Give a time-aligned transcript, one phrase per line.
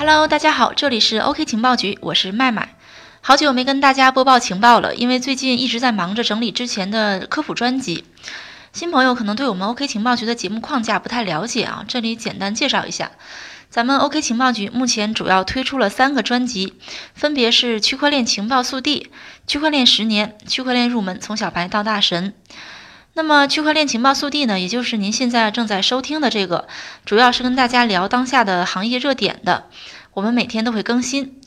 [0.00, 2.76] Hello，大家好，这里是 OK 情报局，我是麦麦。
[3.20, 8.04] 好久没跟大家播报情报了，因为最近一直在忙着整理之前的科普专辑。
[8.72, 13.10] 新朋友可能对我们 OK 情报局的节目框架不太了解啊，这里简单介绍一下。
[13.70, 16.74] 咱们 OK 情报局目前主要推出了三个专辑，
[17.14, 19.10] 分别是区块链情报速递、
[19.48, 22.34] 区块链十年、区块链入门从小白到大神。
[23.18, 26.68] 那么区块链情报速递呢，也就是您现在正在收听的这个，
[27.04, 29.66] 主要是跟大家聊当下的行业热点的。
[30.12, 31.40] 我们每天都会更新。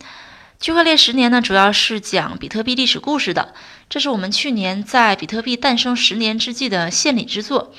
[0.59, 3.53] 区块链十年呢，主要是讲比特币历史故事的。
[3.89, 7.73] 这是我们去年在比特币诞生十年之际的献礼之作。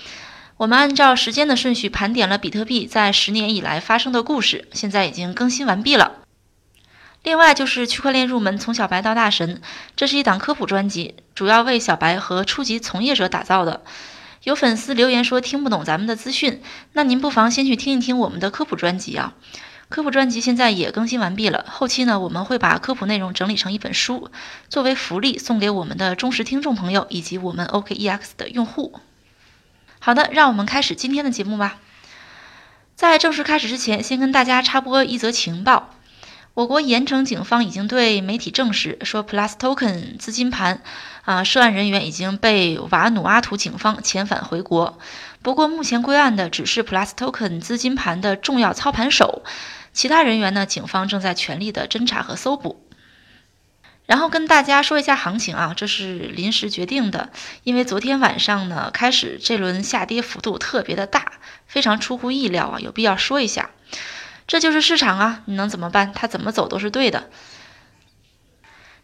[0.56, 6.21] 我们按照时间的顺序盘点了比特币在十年以来发生的故事，现在已经更新完毕了。
[7.22, 9.62] 另外就是区块链入门，从小白到大神，
[9.94, 13.82] 这是一档科普专辑，主要为小白和初级从业者打造的。
[14.42, 16.60] 有粉丝留言说听不懂咱们的资讯，
[16.94, 19.34] 那您不妨先去听一听我们的科普专辑啊。
[19.88, 24.30] 科普专辑现在也更新完毕了，后期呢我们会把科普内容整理成一本书，
[24.69, 28.98] 作为福利送给我们的忠实听众朋友以及我们 OKEX 的用户。
[30.00, 31.78] 好的，让我们开始今天的节目吧。
[32.97, 35.91] 在正式开始之前，先跟大家插播一则情报。
[36.55, 40.83] 我国盐城警方已经对媒体证实，说 Plus Token 资金盘
[41.25, 44.98] 啊涉案人员已经被瓦努阿图警方遣返回国。
[45.41, 49.42] 不过，目前归案的只是 Plus Token 资金盘的重要操盘手，
[49.94, 52.84] 其他人员呢，警方正在全力的侦查和搜捕。
[54.05, 57.31] 然后跟大家说一下行情啊，这是临时决定的，
[57.62, 61.33] 因为昨天晚上呢开始这轮下跌幅度特别的大，
[61.66, 63.70] 非常出乎意料啊，有必要说一下。
[64.53, 66.12] 这就是市场啊，你能怎么办？
[66.14, 67.31] 它怎么走都是对的。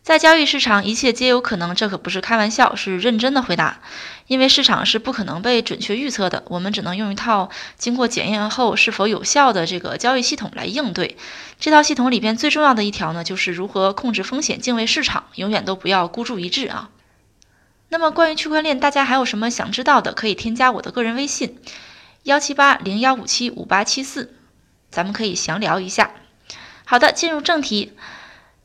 [0.03, 3.81] 在交易市场，一切皆有可能，这可不是开玩笑，是认真的回答。
[4.27, 11.17] 因为市场是不可能被准确预测的，我们只能用一套经过检验后是否有效的这个交易系统来应对。
[11.59, 16.91] 这套系统里边最重要的一条呢，就是如何控制风险、敬畏市场，永远都不要孤注一掷啊。
[17.89, 20.12] 那么关于区块链，大家还有什么想知道的？
[20.12, 21.59] 可以添加我的个人微信：
[22.25, 24.34] 幺七八零幺五七五八七四。
[24.91, 26.10] 咱们可以详聊一下。
[26.84, 27.93] 好的，进入正题。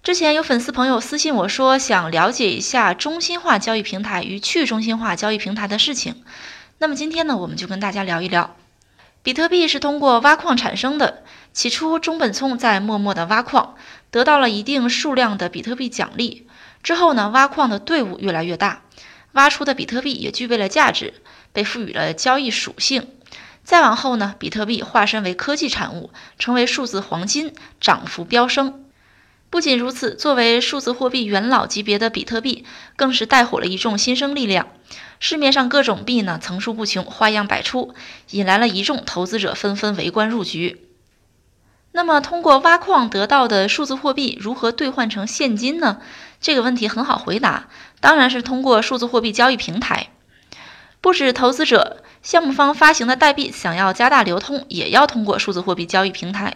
[0.01, 6.23] 之前有粉丝朋友私信我说，想了解一下中心化交易平台与去中心化交易平台的事情。
[6.77, 8.55] 那么今天呢，我们就跟大家聊一聊。
[9.21, 11.23] 比特币是通过挖矿产生的。
[11.53, 13.75] 起初，中本聪在默默的挖矿，
[14.11, 16.47] 得到了一定数量的比特币奖励。
[16.81, 18.81] 之后呢，挖矿的队伍越来越大，
[19.31, 21.13] 挖出的比特币也具备了价值，
[21.53, 23.07] 被赋予了交易属性。
[23.63, 28.83] 再往后呢，比特币化身为科技产物，成为数字黄金，涨幅飙升。
[29.49, 32.65] 不仅如此，作为数字货币元老级别的比特币，
[32.95, 34.67] 更是带火了一众新生力量。
[35.19, 37.93] 市面上各种币呢，层出不穷，花样百出，
[38.31, 40.89] 引来了一众投资者纷纷围观入局。
[41.91, 46.01] 那么，通过挖矿得到的数字货币如何兑换成现金呢？
[46.41, 47.67] 这个问题很好回答，
[47.99, 50.09] 当然是通过数字货币交易平台。
[51.03, 51.97] 不止投资者。
[52.21, 56.55] 项目方发行的代币想要加大流通，也要通过数字货币交易平台。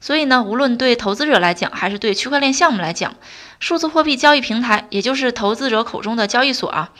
[0.00, 3.14] 所以呢，无论对投资者来讲，还是对区块链项目来讲，
[3.60, 6.90] 数字货币交易平台，也就是投资者口中的交易所啊，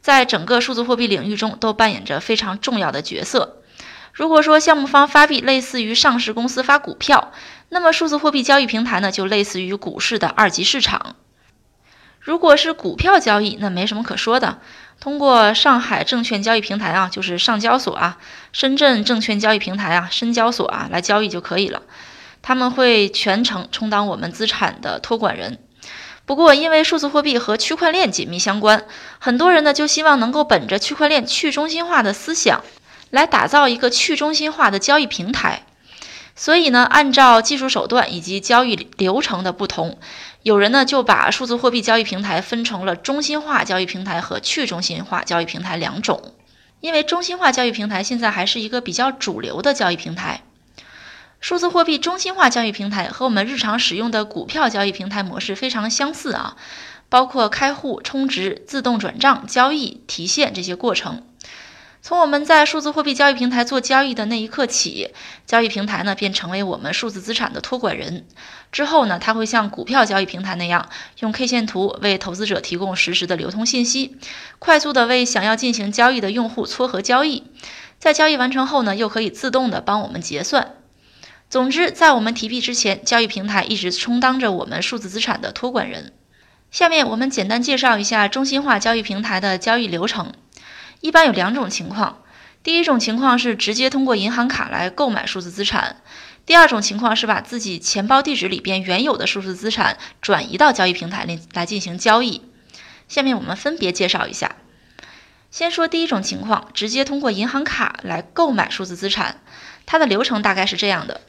[0.00, 3.56] 在整个数字货币领域中都扮演着非常重要的角色。
[4.12, 7.32] 如果说项目方发币类似于上市公司发股票，
[7.68, 11.16] 那么数字货币交易平台呢，就类似于股市的二级市场。
[12.24, 14.58] 如果是股票交易，那没什么可说的。
[14.98, 18.16] 通过上海证券交易平台啊，就是上交所啊，
[18.50, 21.82] 深圳证券交易平台啊，深交所啊，来交易就可以了。
[22.40, 25.58] 他们会全程充当我们资产的托管人。
[26.24, 28.84] 不过，因为数字货币和区块链紧密相关，
[29.18, 32.64] 很多人呢就希望能够本着区块链去中心化的思想，
[33.10, 35.66] 来打造一个去中心化的交易平台。
[36.36, 39.98] 所以呢，按照技术手段以及交易流程的不同。
[40.42, 46.34] 有人呢就把数字货币交易平台分成了中心化交易平台和去中心化交易平台两种，
[46.80, 50.42] 因为中心化交易平台现在还是一个比较主流的交易平台。
[51.40, 56.56] 数字货币中心化交易平台和我们日常使用的股票交易平台模式非常相似啊，
[57.08, 61.22] 包括开户、充值、自动转账、交易、提现这些过程。
[62.06, 65.08] 从我们在数字货币交易平台做交易的那一刻起，
[65.46, 68.26] 交易平台呢便成为我们数字资产的托管人。
[68.70, 70.90] 之后呢，它会像股票交易平台那样，
[71.20, 74.18] 用 K 线图为投资者提供实时的流通信息，
[74.58, 77.44] 快速的为想要进行交易的用户撮合交易。
[77.98, 80.74] 在交易完成后呢，又可以自动的帮我们结算。
[81.48, 86.12] 总之，在我们提币之前，交易平台一直充当着我们数字资产的托管人。
[86.70, 90.34] 下面我们简单介绍一下中心化交易平台的交易流程。
[91.04, 92.22] 一般有两种情况，
[92.62, 95.98] 第一种情况是直接通过银行卡来购买数字资产，
[96.46, 102.40] 第二种情况是把自己钱包地址里边原有的数字资产转移到交易平台里来进行交易。
[103.06, 104.56] 下面我们分别介绍一下。
[105.50, 109.42] 先说第一种情况，直接通过银行卡来购买数字资产，
[109.84, 111.20] 它的流程大概是这样的：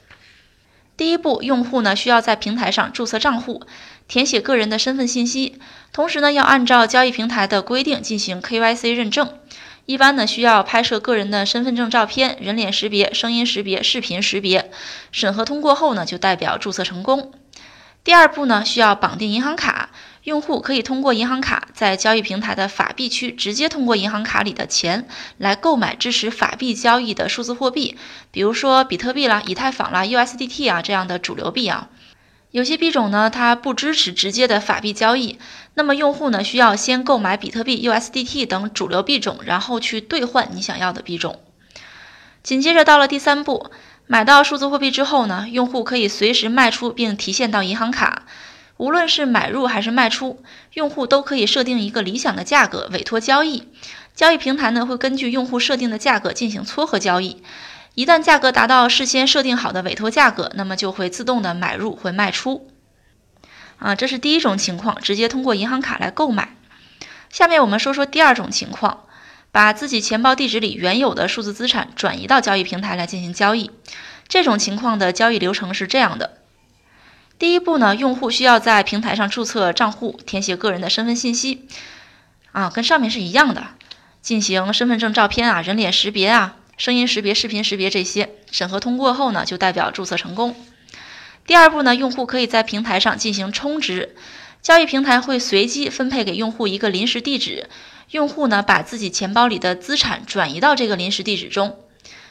[0.95, 3.62] 第一步，用户呢需要在平台上注册账户，
[4.07, 5.60] 填写个人的身份信息，
[5.92, 9.38] 同时呢要按照交易平台的规定进行 KYC 认证。
[9.86, 14.72] 一般呢需要拍摄个人的身份证照片、人脸识别、声音识别、视频识别，
[15.12, 17.32] 审核通过后呢就代表注册成功。
[18.04, 19.90] 第二步呢需要绑定银行卡，
[20.24, 27.98] 用户可以通过银行卡在交易平台的法币区直接通过银行卡里的钱来购买支持法币交易的数字货币，
[28.32, 31.90] 比如说比特币啦、以太坊啦、USDT 啊这样的主流币啊。
[32.56, 35.38] 有些币种呢，它不支持直接的法币交易，
[35.74, 41.42] 那么用户呢需要先购买比特币、USDT 等主流币种，然后去兑换你想要的币种。
[42.44, 43.72] 紧接着到了第三步，
[44.07, 48.24] 买到数字货币之后呢，用户可以随时卖出并提现到银行卡。
[48.78, 50.42] 无论是买入还是卖出，
[50.75, 53.68] 用户都可以设定一个理想的价格委托交易，
[54.16, 57.44] 交易平台呢会根据用户设定的价格进行撮合交易。
[57.96, 62.70] 一旦价格达到事先设定好的委托价格，那么就会自动的买入或卖出。
[63.80, 66.56] 啊，这是第一种情况，直接通过银行卡来购买。
[67.30, 69.06] 下面我们说说第二种情况，
[69.52, 73.72] 把自己钱包地址里原有的数字资产转移到交易平台来进行交易。
[74.28, 76.38] 这种情况的交易流程是这样的：
[77.40, 81.68] 第一步呢，用户需要在平台上注册账户，填写个人的身份信息，
[82.52, 83.68] 啊，跟上面是一样的，
[84.22, 86.56] 进行身份证照片啊、人脸识别啊。
[86.77, 90.56] 声音识别、视频识别这些审核通过后呢，就代表注册成功。
[91.45, 94.16] 第二步呢，用户可以在平台上进行充值，
[94.62, 97.69] 交易平台会随机分配给用户一个临时地址，
[98.12, 101.80] 用户呢把自己钱包里的资产转移到这个临时地址中。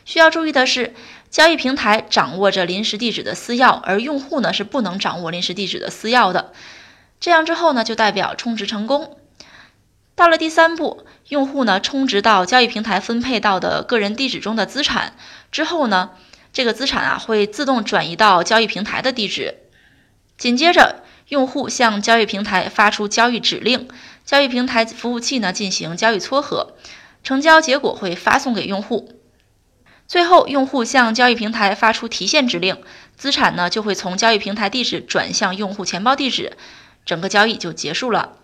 [0.04, 0.92] 需要注意的是，
[1.30, 6.52] 交易平台掌握着临时地址的私钥，而用户呢是不能掌握临时地址的私钥的。
[7.18, 9.16] 这样之后呢，就代表充值成功。
[10.14, 15.16] 到了第三步，用户呢充值到交易平台分配到的个人地址中的资产
[15.50, 16.10] 之后呢，
[16.52, 19.54] 这个资产啊会自动转移到交易平台的地址。
[20.36, 23.88] 紧接着，用户向交易平台发出交易指令，
[24.24, 26.74] 交易平台服务器呢进行交易撮合，
[27.22, 29.20] 成交结果会发送给用户。
[30.06, 32.82] 最后，用户向交易平台发出提现指令，
[33.16, 36.58] 资产呢就会从交易平台地址转向用户钱包地址，
[37.06, 38.36] 整个交易就结束了。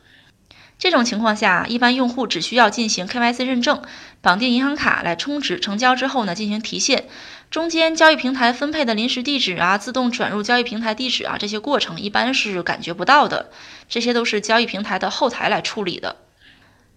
[0.81, 3.82] 这种情况下，一般用户只需要进行 KYC 认证，
[4.23, 7.05] 绑定银行卡来充值成交之后呢，进行提现。
[7.50, 13.50] 中间交易平台分配的临时地址啊，自动转入交易平台地址啊，这些过程一般是感觉不到的，
[13.91, 16.17] 这些都是交易平台的后台来处理的。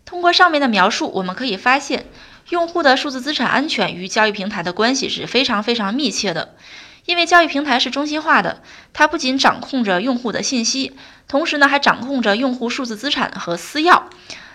[0.06, 2.06] 通过上面的描述，我们可以发现，
[2.52, 6.56] 用户的数字资产安全与交易平台的关系是非常非常密切的。
[7.06, 8.62] 因为交易平台是中心化的，
[8.94, 10.94] 它不仅掌控着用户的信息，
[11.28, 14.04] 同时呢还掌控着用户数字资产和私钥，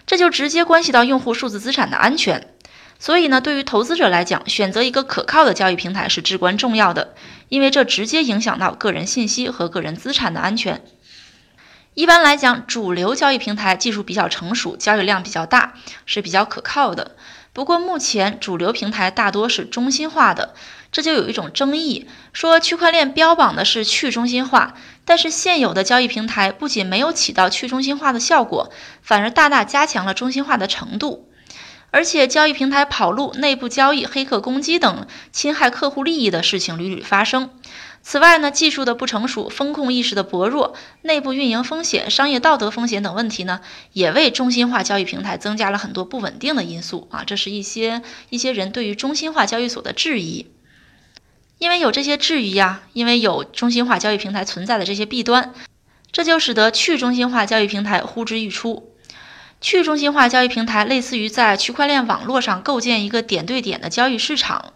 [0.06, 2.48] 这就直接关系到用户数字资产的安全。
[3.00, 7.14] 所以呢，对于投资者来讲，选择一个可靠的交易平台是至关重要的，
[7.48, 10.82] 因为这直接影响到个人信息和个人资产的安全。
[11.98, 15.74] 一般来讲，主流交易平台技术比较成熟，交易量比较大，
[16.06, 17.16] 是比较可靠的。
[17.52, 20.54] 不过目前主流平台大多是中心化的。
[20.92, 24.74] 这就有一种争议，说区块链标榜的是去中心化，
[25.04, 28.70] 但是现有的交易平台不仅没有起到去中心化的效果，
[29.02, 31.28] 反而大大加强了中心化的程度。
[31.90, 37.50] 而且交易平台跑路、内部交易、黑客攻击等侵害客户利益的事情屡屡发生。
[38.10, 43.60] 此外呢，技术的不成熟、风控意识的薄弱、内部运营风险、商业道德风险等问题呢，
[43.92, 47.24] 也为中心化交易平台增加了很多不稳定的因素啊。
[47.26, 48.00] 这是一些
[48.30, 50.46] 一些人对于中心化交易所的质疑。
[51.58, 55.52] 因为有这些质疑呀，因为有中心化交易平台存在的这些弊端，
[56.10, 58.90] 这就使得去中心化交易平台呼之欲出。
[59.60, 64.72] 去中心化交易平台类似于在区块链网络上构建一个点对点的交易市场，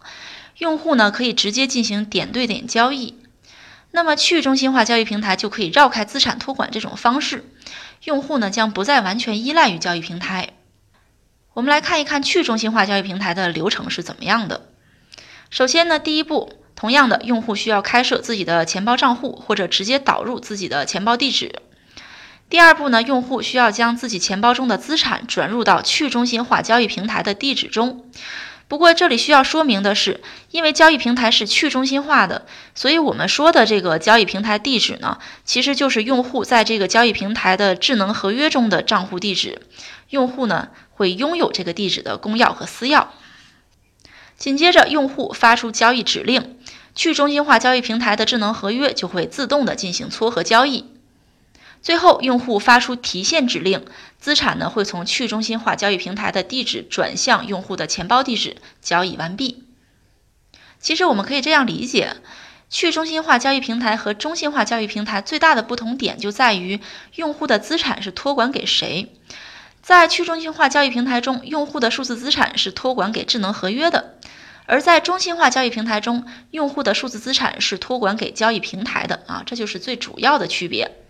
[0.58, 3.21] 用户呢可以直接进行点对点交易。
[3.92, 7.44] 那么去中心化交易平台就可以绕开资产托管这种方式，
[8.02, 10.48] 用户呢将不再完全依赖于交易平台。
[11.54, 14.68] 我们来看一看去中心化交易平台的流程是怎么样的。
[15.50, 16.54] 首先呢，第一步。
[16.74, 21.60] 同样的，用户需要开设自己的钱包账户，或者直接导入自己的钱包地址。
[22.48, 28.10] 第二步呢，用户需要将自己钱包中的资产转入到去中心化交易平台的地址中。
[28.72, 39.60] 不过这里需要说明的是，因为交易平台是去中心化的，所以我们说的这个交易平台地址呢，其实就是用户在这个交易平台的智能合约中的账户地址。
[40.08, 43.08] 用户呢会拥有这个地址的公钥和私钥。
[44.38, 46.56] 紧接着，用户发出交易指令。
[46.94, 50.86] 去中心化交易平台的智能合约就会自动的进行撮合交易。
[51.82, 53.84] 最后，用户发出提现指令，
[54.20, 59.64] 资产呢会从去中心化交易平台的地址转向用户的钱包地址，交易完毕。
[60.78, 62.16] 其实我们可以这样理解，
[62.70, 66.80] 去中心化交易平台和中心化交易平台最大的不同点就在于
[67.16, 69.12] 用户的资产是托管给谁。
[69.82, 74.04] 在去中心化交易平台中，用户的数字资产是托管给智能合约的；
[74.66, 79.24] 而在中心化交易平台中，用户的数字资产是托管给交易平台的。
[79.26, 81.01] 啊，这就是最主要的区别。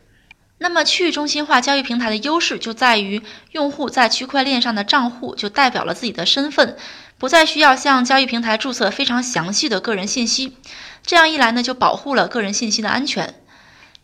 [0.63, 6.77] 那么去中心化交易平台的优势就在于，用户在区块链上的账户就代表了自己的身份，
[7.19, 10.57] 不再需要向交易平台注册非常详细的个人信息。
[11.05, 13.35] 这样一来呢，就保护了个人信息的安全。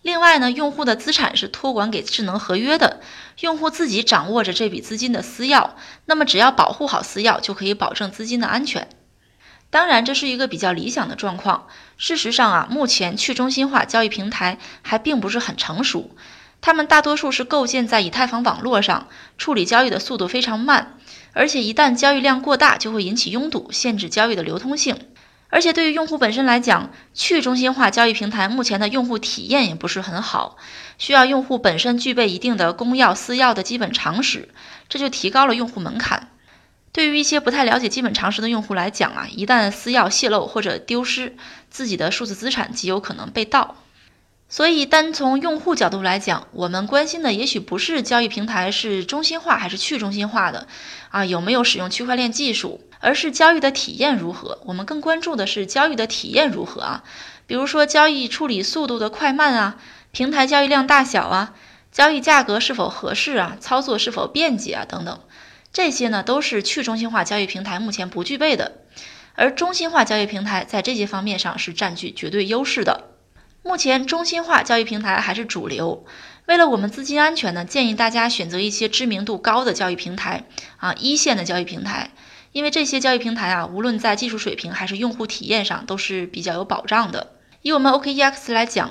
[0.03, 3.01] 另外呢，用户的资产是托管给智能合约的，
[3.39, 5.71] 用户自己掌握着这笔资金的私钥。
[6.07, 8.89] 那么只要保护好私钥，就可以保证资金的安全。
[9.71, 11.69] 当然，这是一个比较理想的状况。
[11.97, 16.11] 事实上啊，目前去中心化交易平台还并不是很成熟。
[16.61, 20.99] 它们大多数是构建在以太坊网络上，处理交易的速度非常慢，
[21.33, 24.99] 而且一旦交易量过大，就会引起拥堵，限制交易的流通性。
[25.51, 30.59] 而且对于用户本身来讲，去中心化交易平台目前的用户体验也不是很好，
[30.99, 34.51] 需要用户本身具备一定的公钥私钥的基本常识，
[34.91, 36.29] 这就提高了用户门槛。
[36.93, 41.37] 对于一些不太了解基本常识的用户来讲啊，一旦私钥泄露或者丢失，
[41.71, 43.77] 自己的数字资产极有可能被盗。
[44.51, 50.67] 所以，单从用户角度来讲，我们关心的也许不是交易平台是中心化还是去中心化的，
[51.11, 54.61] 啊，有没有使用区块链技术，而是交易的体验如何。
[54.65, 57.05] 我们更关注的是交易的体验如何啊，
[57.47, 59.77] 比如说交易处理速度的快慢啊，
[60.13, 61.55] 平台交易量大小啊，
[61.93, 65.21] 交易价格是否合适啊，操作是否便捷啊等等，
[65.75, 68.79] 这些呢都是去中心化交易平台目前不具备的，
[69.35, 73.18] 而中心化交易平台在这些方面上是占据绝对优势的。
[73.63, 76.07] 目前中心化交易平台还是主流。
[76.47, 80.45] 为了我们资金安全呢，建议大家选择一些知名度高的交易平台
[80.79, 82.11] 啊，一线的交易平台。
[82.53, 87.33] 因为这些交易平台啊，无论在技术水平还是用户体验上都是比较有保障的。
[87.61, 88.91] 以我们 OKEX 来讲，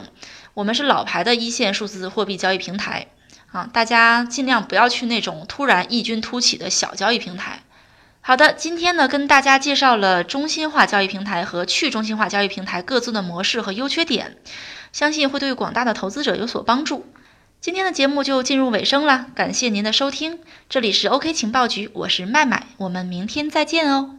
[0.53, 3.07] 我们是老牌的一线数字货币交易平台
[3.51, 7.63] 啊，大家尽量不要去那种突然异军突起的小交易平台。
[8.27, 14.36] 好的，今天呢跟大家介绍了中心化交易平台和去中心化交易平台各自的模式和优缺点，
[14.91, 17.05] 相信会对广大的投资者有所帮助。
[17.62, 24.16] 今天的节目就进入尾声了，感谢您的收听，这里是 OK 情报局，我是麦麦，我们明天再见哦。